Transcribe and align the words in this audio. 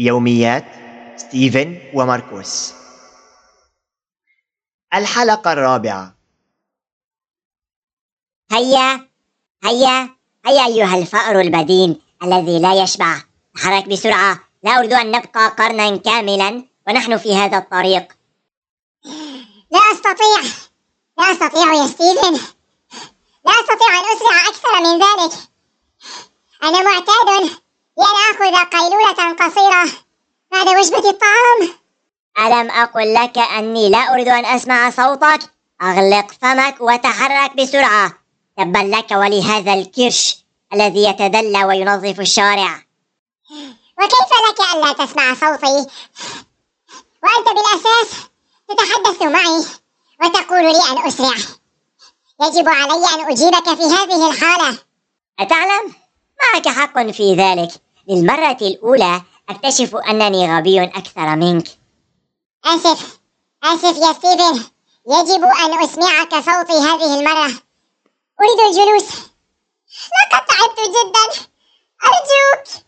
يوميات 0.00 0.64
ستيفن 1.16 1.78
وماركوس. 1.94 2.72
الحلقة 4.94 5.52
الرابعة. 5.52 6.14
هيا 8.52 9.08
هيا 9.64 10.16
هيا 10.46 10.66
أيها 10.66 10.98
الفأر 10.98 11.40
البدين 11.40 12.00
الذي 12.22 12.58
لا 12.58 12.82
يشبع. 12.82 13.22
تحرك 13.54 13.88
بسرعة. 13.88 14.40
لا 14.62 14.78
أريد 14.78 14.92
أن 14.92 15.10
نبقى 15.10 15.48
قرنا 15.48 15.96
كاملا 15.96 16.64
ونحن 16.88 17.16
في 17.16 17.34
هذا 17.36 17.58
الطريق. 17.58 18.12
لا 19.70 19.80
أستطيع. 19.92 20.52
لا 21.18 21.32
أستطيع 21.32 21.74
يا 21.74 21.86
ستيفن. 21.86 22.32
لا 23.44 23.52
أستطيع 23.52 23.90
أن 24.00 24.16
أسرع 24.16 24.48
أكثر 24.48 24.80
من 24.80 24.94
ذلك. 25.02 25.48
أنا 26.62 26.82
معتاد. 26.82 27.60
لأن 28.00 28.16
آخذ 28.30 28.78
قيلولة 28.78 29.34
قصيرة. 29.34 29.90
بعد 30.52 30.68
وجبة 30.68 31.10
الطعام. 31.10 31.80
ألم 32.38 32.70
أقل 32.70 33.14
لك 33.14 33.38
أني 33.38 33.88
لا 33.88 33.98
أريد 33.98 34.28
أن 34.28 34.44
أسمع 34.44 34.90
صوتك؟ 34.90 35.40
أغلق 35.82 36.32
فمك 36.42 36.76
وتحرك 36.80 37.56
بسرعة. 37.56 38.12
تبا 38.56 38.78
لك 38.78 39.10
ولهذا 39.10 39.74
الكرش 39.74 40.36
الذي 40.72 41.04
يتدلى 41.04 41.64
وينظف 41.64 42.20
الشارع. 42.20 42.82
وكيف 43.98 44.30
لك 44.48 44.74
ألا 44.74 44.92
تسمع 44.92 45.34
صوتي؟ 45.34 45.86
وأنت 47.22 47.48
بالأساس 47.48 48.10
تتحدث 48.68 49.22
معي 49.22 49.64
وتقول 50.22 50.62
لي 50.62 50.90
أن 50.90 51.06
أسرع. 51.06 51.36
يجب 52.42 52.68
علي 52.68 53.04
أن 53.14 53.30
أجيبك 53.30 53.64
في 53.64 53.82
هذه 53.82 54.30
الحالة. 54.30 54.78
أتعلم؟ 55.40 55.94
معك 56.42 56.68
حق 56.68 57.10
في 57.10 57.34
ذلك. 57.34 57.70
للمرة 58.08 58.58
الأولى 58.62 59.22
أكتشف 59.48 59.96
أنني 59.96 60.56
غبي 60.56 60.84
أكثر 60.84 61.36
منك. 61.36 61.68
آسف. 62.64 63.20
آسف 63.64 63.96
يا 63.96 64.12
ستيفن. 64.12 64.64
يجب 65.08 65.42
أن 65.44 65.84
أسمعك 65.84 66.34
صوتي 66.34 66.78
هذه 66.78 67.20
المرة. 67.20 67.52
أريد 68.40 68.60
الجلوس. 68.68 69.08
لقد 70.22 70.46
تعبت 70.46 70.78
جدا. 70.78 71.46
أرجوك. 72.04 72.84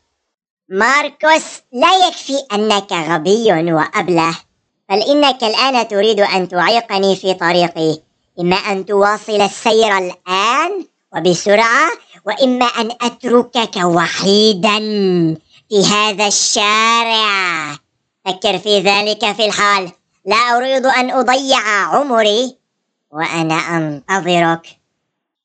ماركوس 0.69 1.45
لا 1.73 2.09
يكفي 2.09 2.47
أنك 2.53 2.93
غبي 2.93 3.73
وأبلة 3.73 4.39
بل 4.89 4.99
إنك 5.03 5.45
الآن 5.45 5.89
تريد 5.89 6.21
أن 6.21 6.49
تعيقني 6.49 7.17
في 7.17 7.35
طريقي. 7.35 7.99
إما 8.41 8.57
أن 8.57 8.87
تواصل 8.87 9.41
السير 9.41 9.99
الآن 9.99 10.87
وبسرعة 11.17 11.91
وإما 12.27 12.67
أن 12.67 12.91
أتركك 13.01 13.77
وحيدا 13.77 14.79
في 15.69 15.87
هذا 15.87 16.27
الشارع. 16.27 17.73
فكر 18.25 18.59
في 18.59 18.81
ذلك 18.81 19.33
في 19.33 19.47
الحال. 19.47 19.93
لا 20.25 20.57
أريد 20.57 20.87
أن 20.87 21.11
أضيع 21.11 21.69
عمري 21.69 22.57
وأنا 23.11 23.55
أنتظرك. 23.55 24.67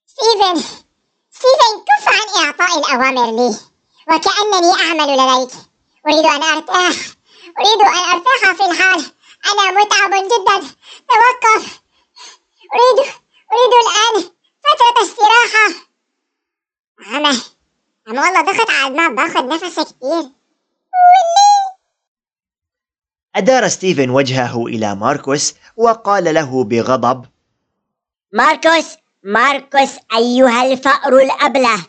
ستيفن 0.08 0.64
ستيفن 1.32 1.73
كف 1.88 2.08
عن 2.08 2.45
إعطاء 2.45 2.80
الأوامر 2.80 3.36
لي. 3.36 3.56
وكأنني 4.08 4.72
أعمل 4.82 5.14
لديك. 5.14 5.56
أريد 6.08 6.26
أن 6.26 6.44
أرتاح. 6.44 6.95
أريد 7.60 7.82
أن 7.82 8.10
أرتاح 8.14 8.54
في 8.58 8.66
الحال. 8.72 9.12
أنا 9.45 9.82
متعب 9.82 10.12
جدا. 10.12 10.68
توقف. 11.10 11.82
أريد 12.73 13.08
أريد 13.52 13.73
الآن 13.84 14.37
فترة 14.78 15.03
استراحة 15.03 15.88
أنا 17.17 17.30
أنا 18.08 18.22
والله 18.22 18.42
ضغط 18.42 18.70
على 18.70 18.88
الدماغ 18.88 19.09
باخذ 19.09 19.47
نفس 19.47 19.80
كتير 19.80 20.31
أدار 23.36 23.67
ستيفن 23.67 24.09
وجهه 24.09 24.66
إلى 24.66 24.95
ماركوس 24.95 25.53
وقال 25.78 26.33
له 26.33 26.64
بغضب 26.64 27.25
ماركوس 28.33 28.98
ماركوس 29.23 29.89
أيها 30.16 30.64
الفأر 30.66 31.17
الأبلة 31.17 31.86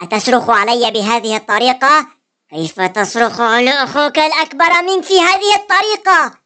أتصرخ 0.00 0.50
علي 0.50 0.90
بهذه 0.90 1.36
الطريقة؟ 1.36 2.06
كيف 2.50 2.80
تصرخ 2.80 3.40
على 3.40 3.70
أخوك 3.70 4.18
الأكبر 4.18 4.82
منك 4.82 5.04
في 5.04 5.20
هذه 5.20 5.54
الطريقة؟ 5.56 6.38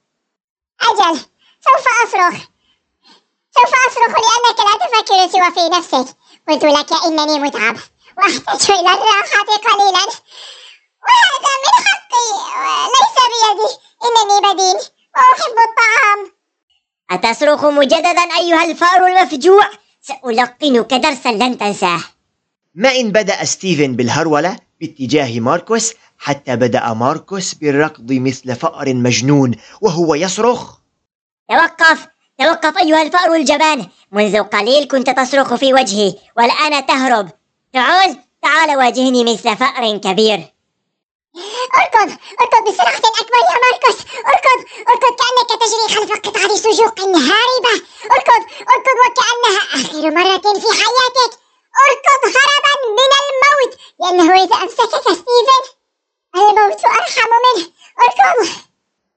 أجل 0.80 1.18
سوف 1.60 1.86
أصرخ 2.06 2.48
سوف 3.58 3.74
أصرخ 3.86 4.14
لأنك 4.24 4.58
لا 4.58 4.74
تفكر 4.86 5.32
سوى 5.32 5.50
في 5.54 5.76
نفسك. 5.78 6.16
قلت 6.48 6.64
لك 6.64 6.92
إنني 7.06 7.38
متعب. 7.38 7.76
وأحتاج 8.18 8.70
إلى 8.70 8.92
الراحة 8.92 9.40
قليلا. 9.66 10.04
وهذا 11.04 11.52
من 11.62 11.74
حقي. 11.86 12.28
ليس 12.94 13.16
بيدي. 13.32 13.70
إنني 14.06 14.38
بدين 14.52 14.76
وأحب 15.16 15.56
الطعام. 15.68 16.32
أتصرخ 17.10 17.64
مجددا 17.64 18.36
أيها 18.38 18.64
الفأر 18.64 19.06
المفجوع؟ 19.06 19.70
سألقنك 20.02 20.94
درسا 20.94 21.28
لن 21.28 21.58
تنساه. 21.58 22.00
ما 22.74 22.96
إن 22.96 23.12
بدأ 23.12 23.44
ستيفن 23.44 23.96
بالهرولة 23.96 24.58
باتجاه 24.80 25.40
ماركوس 25.40 25.94
حتى 26.18 26.56
بدأ 26.56 26.92
ماركوس 26.92 27.54
بالركض 27.54 28.12
مثل 28.12 28.56
فأر 28.56 28.94
مجنون 28.94 29.56
وهو 29.80 30.14
يصرخ. 30.14 30.78
توقف. 31.50 32.17
توقف 32.38 32.78
أيها 32.78 33.02
الفأر 33.02 33.34
الجبان 33.34 33.86
منذ 34.12 34.42
قليل 34.42 34.88
كنت 34.88 35.10
تصرخ 35.10 35.54
في 35.54 35.74
وجهي 35.74 36.14
والآن 36.36 36.86
تهرب. 36.86 37.30
تعال 37.72 38.16
تعال 38.42 38.76
واجهني 38.76 39.24
مثل 39.24 39.56
فأر 39.56 39.96
كبير. 39.96 40.54
أركض 41.78 42.10
أركض 42.40 42.68
بسرعة 42.68 42.96
أكبر 42.96 43.38
يا 43.50 43.58
ماركوس. 43.64 44.06
أركض 44.26 44.58
أركض 44.88 45.14
كأنك 45.18 45.60
تجري 45.62 45.96
خلف 45.96 46.20
قطعة 46.20 46.56
سجوق 46.56 47.00
هاربة. 47.00 47.74
أركض 48.12 48.42
أركض 48.60 48.96
وكأنها 49.04 49.62
آخر 49.74 50.10
مرة 50.10 50.58
في 50.60 50.68
حياتك. 50.80 51.32
أركض 51.88 52.22
هربا 52.24 52.74
من 52.98 53.10
الموت. 53.24 53.78
لأنه 54.00 54.44
إذا 54.44 54.56
أمسكك 54.56 55.00
ستيفن 55.00 55.64
الموت 56.34 56.84
أرحم 56.84 57.30
منه. 57.44 57.66
أركض. 58.02 58.48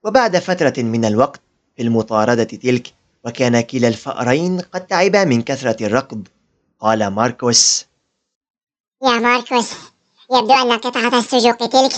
وبعد 0.03 0.37
فترة 0.37 0.73
من 0.77 1.05
الوقت 1.05 1.41
في 1.75 1.81
المطاردة 1.83 2.43
تلك 2.43 3.00
وكان 3.25 3.61
كلا 3.61 3.87
الفأرين 3.87 4.61
قد 4.61 4.87
تعبا 4.87 5.23
من 5.23 5.41
كثرة 5.41 5.85
الركض. 5.85 6.27
قال 6.79 7.07
ماركوس. 7.07 7.85
يا 9.03 9.19
ماركوس 9.19 9.69
يبدو 10.33 10.53
أن 10.53 10.71
قطعة 10.71 11.19
السجوق 11.19 11.55
تلك 11.55 11.93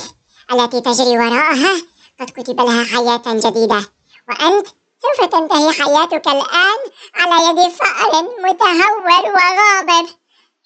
التي 0.51 0.81
تجري 0.81 1.17
وراءها 1.17 1.81
قد 2.19 2.29
كتب 2.29 2.61
لها 2.61 2.83
حياة 2.83 3.21
جديدة 3.27 3.89
وأنت 4.29 4.67
سوف 5.03 5.25
تنتهي 5.31 5.71
حياتك 5.71 6.27
الآن 6.27 6.79
على 7.15 7.49
يد 7.49 7.71
فأر 7.71 8.23
متهور 8.23 9.25
وغاضب 9.35 10.09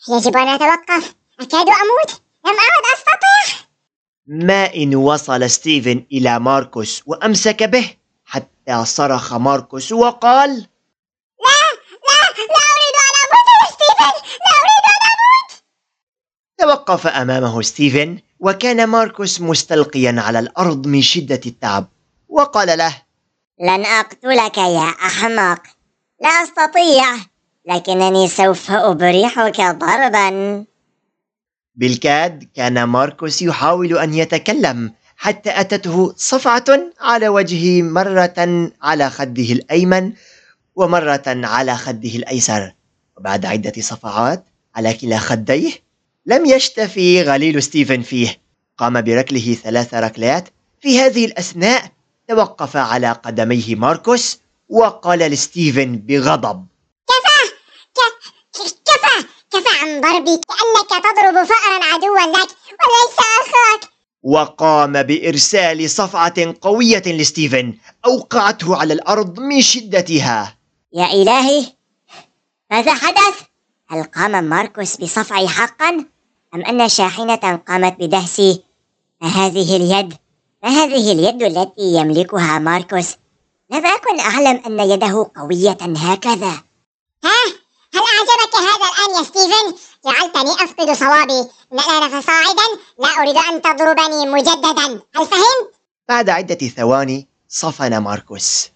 يجب 0.09 0.37
أن 0.37 0.47
أتوقف. 0.47 1.15
أكاد 1.39 1.67
أموت. 1.69 2.21
لم 2.45 2.55
أعد 2.55 2.83
أستطيع. 2.93 3.67
ما 4.27 4.75
إن 4.75 4.95
وصل 4.95 5.49
ستيفن 5.49 6.05
إلى 6.11 6.39
ماركوس 6.39 7.03
وأمسك 7.05 7.63
به. 7.63 7.95
حتى 8.27 8.85
صرخ 8.85 9.33
ماركوس 9.33 9.91
وقال 9.91 10.49
لا 10.49 11.57
لا 12.07 12.19
لا 12.47 12.63
أريد 12.73 12.95
أن 13.07 13.15
أموت 13.23 13.47
يا 13.61 13.67
ستيفن 13.71 14.15
لا 14.39 14.53
أريد 14.61 14.85
أن 14.93 15.01
أموت. 15.13 15.63
توقف 16.59 17.07
أمامه 17.07 17.61
ستيفن 17.61 18.19
وكان 18.39 18.87
ماركوس 18.87 19.41
مستلقيا 19.41 20.15
على 20.17 20.39
الأرض 20.39 20.87
من 20.87 21.01
شدة 21.01 21.41
التعب 21.45 21.87
وقال 22.29 22.77
له 22.77 22.95
لن 23.59 23.85
أقتلك 23.85 24.57
يا 24.57 24.89
أحمق. 24.89 25.61
لا 26.21 26.29
أستطيع 26.29 27.05
لكنني 27.65 28.27
سوف 28.27 28.71
أبرحك 28.71 29.61
ضربا. 29.61 30.65
بالكاد 31.75 32.49
كان 32.55 32.83
ماركوس 32.83 33.41
يحاول 33.41 33.97
أن 33.97 34.13
يتكلم 34.13 34.93
حتى 35.17 35.61
أتته 35.61 36.13
صفعة 36.17 36.65
على 36.99 37.27
وجهه 37.27 37.81
مرة 37.81 38.69
على 38.81 39.09
خده 39.09 39.43
الأيمن 39.43 40.13
ومرة 40.75 41.23
على 41.27 41.77
خده 41.77 42.09
الأيسر. 42.09 42.73
وبعد 43.17 43.45
عدة 43.45 43.81
صفعات 43.81 44.45
على 44.75 44.93
كلا 44.93 45.19
خديه 45.19 45.71
لم 46.25 46.45
يشتفي 46.45 47.21
غليل 47.21 47.63
ستيفن 47.63 48.01
فيه. 48.01 48.41
قام 48.77 49.01
بركله 49.01 49.57
ثلاث 49.63 49.93
ركلات 49.93 50.49
في 50.81 50.99
هذه 50.99 51.25
الأثناء 51.25 51.91
توقف 52.29 52.77
على 52.77 53.11
قدميه 53.11 53.75
ماركوس 53.75 54.39
وقال 54.69 55.19
لستيفن 55.19 55.97
بغضب. 55.97 56.65
كفى! 57.07 57.53
كفى! 58.85 59.27
كفى 59.51 59.79
عن 59.81 60.01
ضربي! 60.01 60.41
كأنك 60.47 61.03
تضرب 61.03 61.43
فأرا 61.43 61.93
عدوا 61.93 62.19
لك 62.19 62.49
وليس 62.69 63.26
وقام 64.27 65.03
بإرسال 65.03 65.89
صفعة 65.89 66.55
قوية 66.61 67.03
لستيفن 67.05 67.73
أوقعته 68.05 68.75
على 68.75 68.93
الأرض 68.93 69.39
من 69.39 69.61
شدتها 69.61 70.57
يا 70.93 71.05
إلهي 71.05 71.65
ماذا 72.71 72.93
حدث؟ 72.93 73.41
هل 73.87 74.03
قام 74.03 74.43
ماركوس 74.43 74.97
بصفعي 74.97 75.47
حقا؟ 75.47 76.05
أم 76.55 76.61
أن 76.65 76.89
شاحنة 76.89 77.55
قامت 77.67 77.95
بدهسي؟ 77.99 78.61
ما 79.21 79.27
هذه 79.27 79.75
اليد؟ 79.75 80.13
ما 80.63 80.69
هذه 80.69 81.11
اليد 81.11 81.43
التي 81.43 81.81
يملكها 81.81 82.59
ماركوس؟ 82.59 83.15
لم 83.71 83.85
أكن 83.85 84.19
أعلم 84.19 84.61
أن 84.65 84.89
يده 84.89 85.31
قوية 85.35 85.77
هكذا 85.81 86.51
ها 87.23 87.66
هل 87.97 88.03
أعجبك 88.03 88.55
هذا 88.55 88.87
الآن 88.91 89.17
يا 89.17 89.23
ستيفن؟ 89.23 89.75
جعلتني 90.05 90.51
أفقد 90.63 90.91
صوابي 90.91 91.49
من 91.71 91.79
الآن 91.79 92.21
فصاعدا 92.21 92.67
لا 92.99 93.09
أريد 93.09 93.37
أن 93.37 93.61
تضربني 93.61 94.25
مجددا 94.25 95.01
هل 95.15 95.25
فهمت؟ 95.25 95.73
بعد 96.09 96.29
عدة 96.29 96.67
ثواني 96.67 97.27
صفن 97.47 97.97
ماركوس 97.97 98.69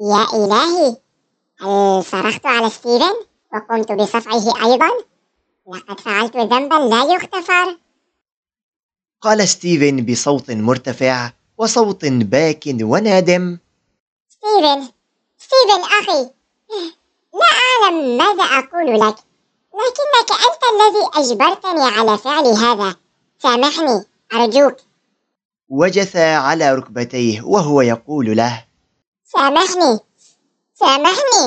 يا 0.00 0.26
إلهي 0.32 0.96
هل 1.60 2.04
صرخت 2.04 2.46
على 2.46 2.70
ستيفن 2.70 3.14
وقمت 3.54 3.92
بصفعه 3.92 4.66
أيضا؟ 4.66 4.90
لقد 5.66 6.00
فعلت 6.00 6.36
ذنبا 6.36 6.74
لا 6.74 7.04
يغتفر 7.14 7.78
قال 9.20 9.48
ستيفن 9.48 10.04
بصوت 10.06 10.50
مرتفع 10.50 11.30
وصوت 11.58 12.04
باك 12.04 12.62
ونادم 12.66 13.58
ستيفن 14.28 14.88
ستيفن 15.38 15.80
أخي 16.00 16.30
لا 17.34 17.50
أعلم 17.64 18.16
ماذا 18.16 18.44
أقول 18.44 19.00
لك. 19.00 19.16
لكنك 19.74 20.30
أنت 20.30 20.62
الذي 20.74 21.04
أجبرتني 21.14 21.84
على 21.98 22.18
فعل 22.18 22.46
هذا. 22.46 22.96
سامحني 23.38 24.04
أرجوك. 24.34 24.76
وجث 25.68 26.16
على 26.16 26.74
ركبتيه 26.74 27.42
وهو 27.42 27.80
يقول 27.80 28.36
له. 28.36 28.64
سامحني 29.24 30.00
سامحني. 30.74 31.46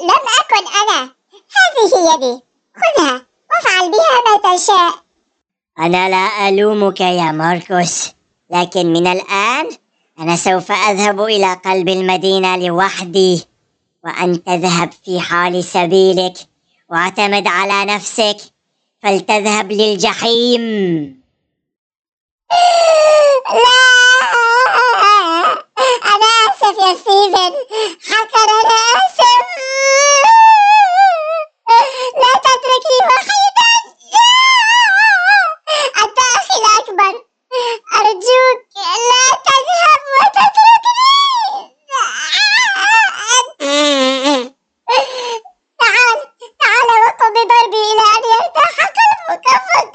لم 0.00 0.22
أكن 0.40 0.64
أنا. 0.82 1.14
هذه 1.56 2.14
يدي. 2.14 2.42
خذها 2.76 3.26
وافعل 3.50 3.90
بها 3.90 4.16
ما 4.26 4.56
تشاء. 4.56 4.94
أنا 5.78 6.08
لا 6.08 6.48
ألومك 6.48 7.00
يا 7.00 7.32
ماركوس 7.32 8.10
لكن 8.50 8.86
من 8.92 9.06
الآن 9.06 9.70
أنا 10.18 10.36
سوف 10.36 10.72
أذهب 10.72 11.20
إلى 11.20 11.54
قلب 11.64 11.88
المدينة 11.88 12.56
لوحدي. 12.56 13.46
وأن 14.04 14.44
تذهب 14.44 14.90
في 15.04 15.20
حال 15.20 15.64
سبيلك 15.64 16.34
واعتمد 16.90 17.46
على 17.46 17.84
نفسك 17.94 18.36
فلتذهب 19.02 19.72
للجحيم. 19.72 21.24
لا 23.50 23.84
أنا 26.14 26.30
آسف 26.50 26.76
يا 26.82 26.94
ستيفن 26.94 27.52
حقا 28.10 28.44
أنا 28.44 28.78
آسف 28.96 29.44
لا 32.20 32.32
تتركني 32.44 32.98
وحيدا 33.10 33.70
أنت 36.04 36.18
أخي 36.36 36.56
الأكبر 36.60 37.14
أرجوك 37.96 38.60
لا 39.10 39.24
تذهب 39.46 40.00
وتتركني 40.20 40.94
تعال 45.80 46.18
تعال 46.60 46.88
وقم 47.06 47.30
بضربي 47.34 47.82
إلى 47.92 48.06
أن 48.16 48.22
يرتاح 48.32 48.76
قلبك 48.96 49.46
فقط 49.48 49.94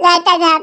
لا 0.00 0.14
تذهب 0.18 0.62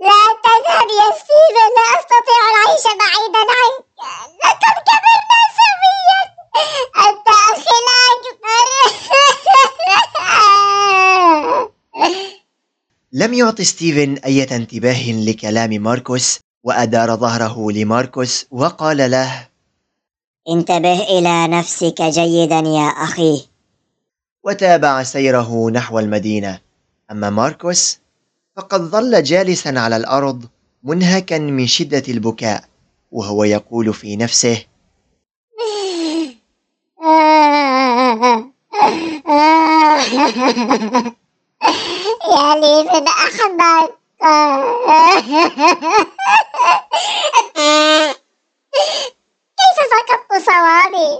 لا 0.00 0.20
تذهب 0.44 0.88
يا 1.00 1.08
ستيفن 1.18 1.68
لا 1.76 1.86
أستطيع 2.00 2.42
العيش 2.50 2.84
بعيدا 2.84 3.38
عنك 3.38 3.84
لقد 4.44 4.76
كبرنا 4.88 5.40
سويا 5.58 6.20
أنت 7.08 7.28
أخي 7.28 7.76
الأكبر 7.82 8.66
لم 13.18 13.34
يعط 13.34 13.60
ستيفن 13.60 14.16
أي 14.24 14.42
انتباه 14.42 15.12
لكلام 15.12 15.70
ماركوس 15.70 16.40
وأدار 16.64 17.16
ظهره 17.16 17.70
لماركوس 17.70 18.46
وقال 18.50 19.10
له 19.10 19.48
انتبه 20.48 21.02
إلى 21.02 21.48
نفسك 21.48 22.02
جيدا 22.02 22.56
يا 22.58 22.86
أخي. 22.86 23.46
وتابع 24.44 25.02
سيره 25.02 25.70
نحو 25.70 25.98
المدينة. 25.98 26.60
أما 27.10 27.30
ماركوس 27.30 27.98
فقد 28.56 28.80
ظل 28.80 29.22
جالسا 29.22 29.68
على 29.76 29.96
الأرض 29.96 30.44
منهكا 30.82 31.38
من 31.38 31.66
شدة 31.66 32.02
البكاء 32.08 32.64
وهو 33.12 33.44
يقول 33.44 33.94
في 33.94 34.16
نفسه 34.16 34.64
يا 41.62 42.54
لي 42.54 42.82
من 42.82 43.08
أحمق 43.08 43.98
كيف 49.58 49.78
فقدت 49.90 50.32
صوابي؟ 50.46 51.10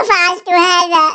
وفعلت 0.00 0.48
هذا. 0.48 1.06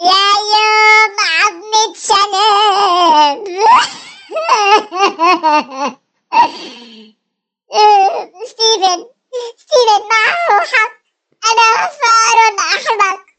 يا 0.00 0.26
يوم 0.54 1.16
عظمة 1.20 1.94
شنب. 1.94 3.44
ستيفن 8.46 9.00
ستيفن 9.58 10.02
معه 10.10 10.60
حق. 10.60 10.94
أنا 11.50 11.68
فار 11.86 12.38
أحمق. 12.58 13.33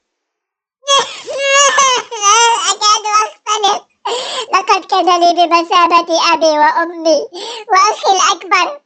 أكاد 2.72 3.06
أختنق 3.26 3.88
لقد 4.54 4.86
كان 4.86 5.20
لي 5.20 5.34
بمثابة 5.48 6.34
أبي 6.34 6.60
وأمي. 6.60 7.28
وأخي 7.72 8.12
الأكبر. 8.16 8.85